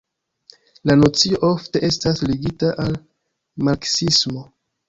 [0.89, 2.97] La nocio ofte estas ligita al
[3.69, 4.47] marksismo.